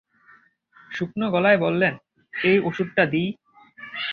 [0.91, 1.93] শুকনো গলায় বললেন,
[2.33, 3.29] এই অষুধটা দিই।